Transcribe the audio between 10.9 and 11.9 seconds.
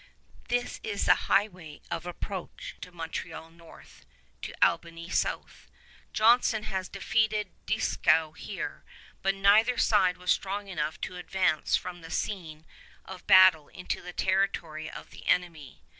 to advance